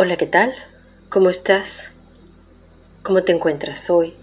[0.00, 0.54] Hola, ¿qué tal?
[1.08, 1.90] ¿Cómo estás?
[3.02, 4.16] ¿Cómo te encuentras hoy?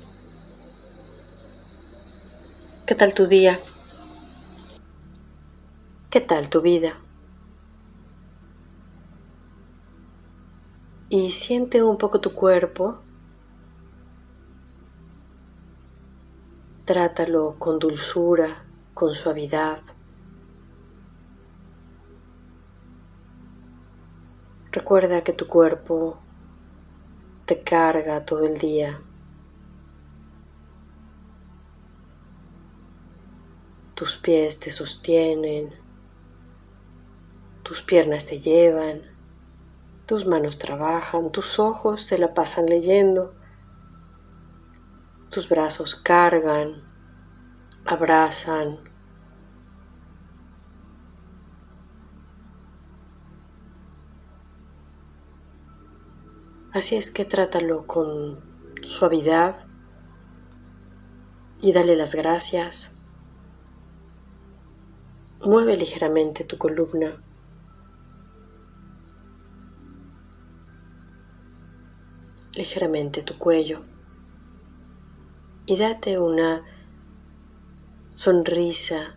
[2.85, 3.59] ¿Qué tal tu día?
[6.09, 6.97] ¿Qué tal tu vida?
[11.09, 13.03] Y siente un poco tu cuerpo.
[16.85, 19.83] Trátalo con dulzura, con suavidad.
[24.75, 26.17] Recuerda que tu cuerpo
[27.45, 28.99] te carga todo el día.
[33.95, 35.73] Tus pies te sostienen,
[37.63, 39.01] tus piernas te llevan,
[40.07, 43.33] tus manos trabajan, tus ojos se la pasan leyendo,
[45.29, 46.83] tus brazos cargan,
[47.85, 48.77] abrazan,
[56.75, 58.35] Así es que trátalo con
[58.81, 59.55] suavidad
[61.61, 62.91] y dale las gracias.
[65.39, 67.15] Mueve ligeramente tu columna.
[72.55, 73.81] Ligeramente tu cuello.
[75.67, 76.61] Y date una
[78.15, 79.15] sonrisa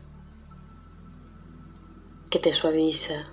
[2.31, 3.27] que te suaviza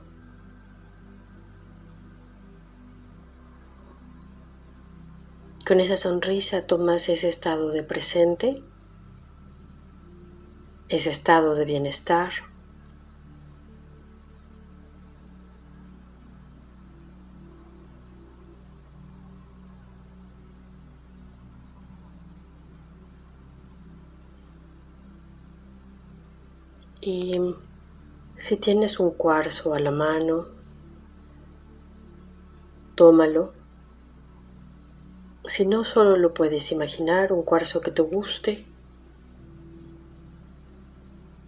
[5.67, 8.61] Con esa sonrisa tomas ese estado de presente,
[10.89, 12.31] ese estado de bienestar.
[27.01, 27.39] Y
[28.35, 30.45] si tienes un cuarzo a la mano,
[32.93, 33.64] tómalo
[35.47, 38.65] si no solo lo puedes imaginar, un cuarzo que te guste,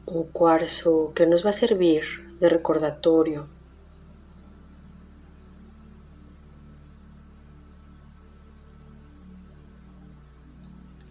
[0.05, 2.03] un cuarzo que nos va a servir
[2.39, 3.47] de recordatorio.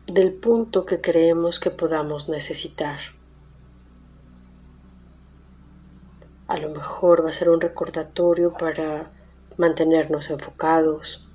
[0.07, 2.99] del punto que creemos que podamos necesitar.
[6.47, 9.11] A lo mejor va a ser un recordatorio para
[9.59, 11.26] mantenernos enfocados,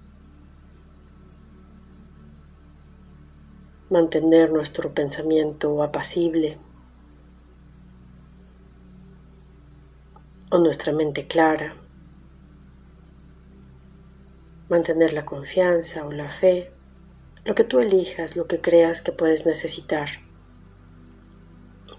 [3.91, 6.57] mantener nuestro pensamiento apacible
[10.49, 11.75] o nuestra mente clara,
[14.69, 16.71] mantener la confianza o la fe,
[17.43, 20.07] lo que tú elijas, lo que creas que puedes necesitar,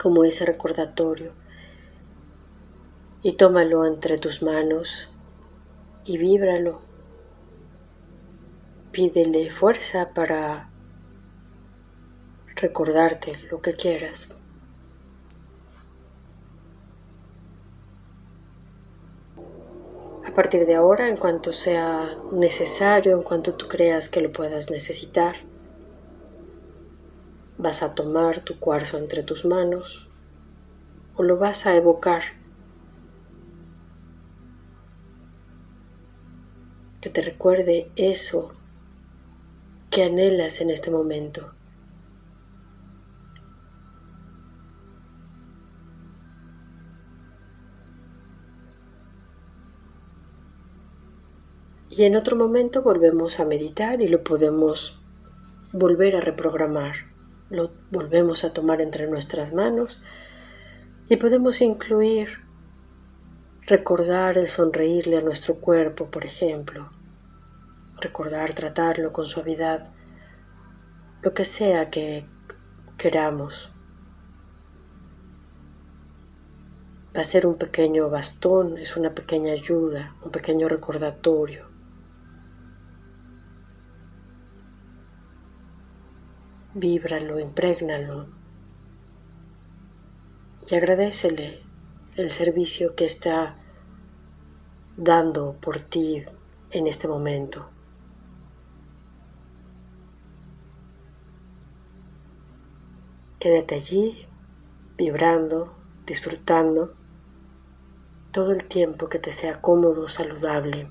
[0.01, 1.35] como ese recordatorio,
[3.23, 5.13] y tómalo entre tus manos
[6.07, 6.81] y víbralo.
[8.93, 10.72] Pídele fuerza para
[12.63, 14.37] recordarte lo que quieras.
[20.25, 24.71] A partir de ahora, en cuanto sea necesario, en cuanto tú creas que lo puedas
[24.71, 25.37] necesitar,
[27.59, 30.09] vas a tomar tu cuarzo entre tus manos
[31.17, 32.23] o lo vas a evocar.
[37.01, 38.53] Que te recuerde eso
[39.91, 41.53] que anhelas en este momento.
[51.95, 55.03] Y en otro momento volvemos a meditar y lo podemos
[55.73, 56.95] volver a reprogramar.
[57.51, 60.03] Lo volvemos a tomar entre nuestras manos
[61.11, 62.39] y podemos incluir,
[63.67, 66.91] recordar el sonreírle a nuestro cuerpo, por ejemplo.
[68.01, 69.93] Recordar tratarlo con suavidad,
[71.21, 72.27] lo que sea que
[72.97, 73.71] queramos.
[77.15, 81.72] Va a ser un pequeño bastón, es una pequeña ayuda, un pequeño recordatorio.
[86.75, 88.27] Víbralo, imprégnalo
[90.71, 91.63] y agradecele
[92.17, 93.59] el servicio que está
[94.97, 96.25] dando por ti
[96.71, 97.69] en este momento.
[103.39, 104.27] Quédate allí,
[104.97, 105.77] vibrando,
[106.07, 106.95] disfrutando
[108.31, 110.89] todo el tiempo que te sea cómodo, saludable.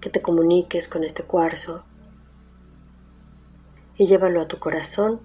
[0.00, 1.84] Que te comuniques con este cuarzo
[4.00, 5.20] y llévalo a tu corazón.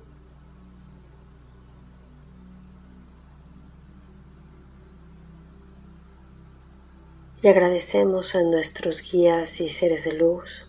[7.42, 10.68] y agradecemos a nuestros guías y seres de luz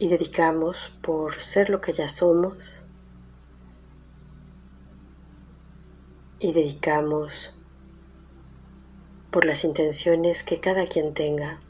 [0.00, 2.82] y dedicamos por ser lo que ya somos
[6.40, 7.56] y dedicamos
[9.30, 11.60] por las intenciones que cada quien tenga.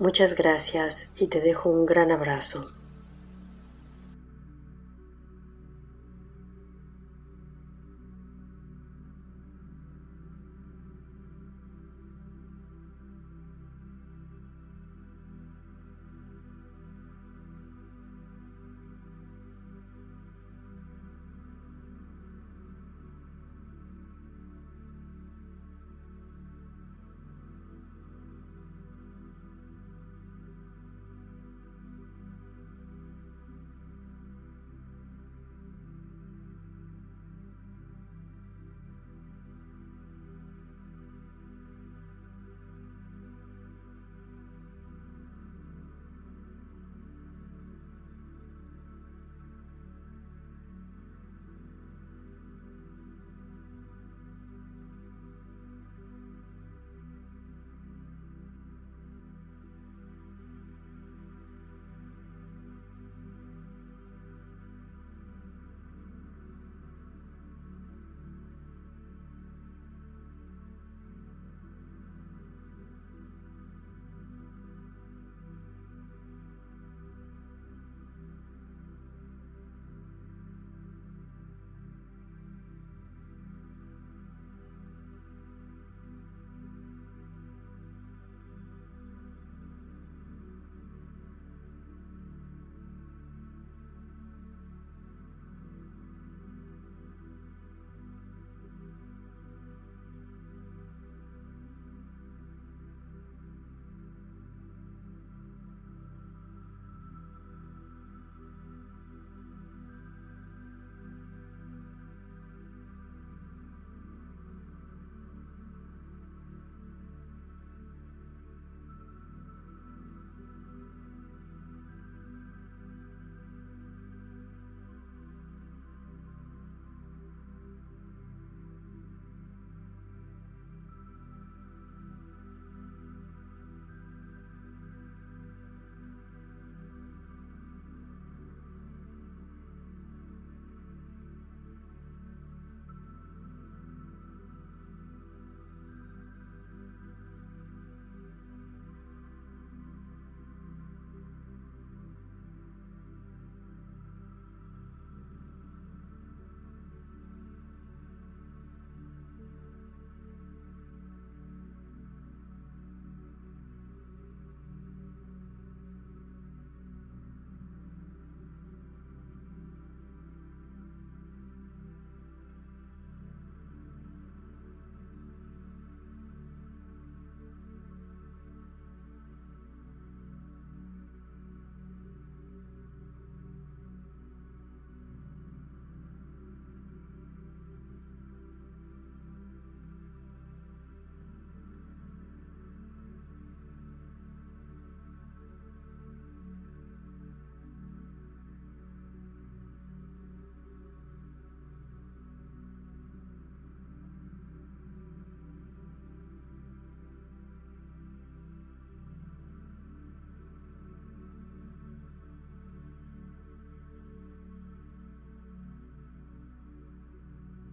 [0.00, 2.79] Muchas gracias y te dejo un gran abrazo.